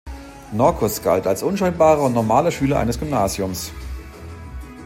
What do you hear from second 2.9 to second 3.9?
Gymnasiums.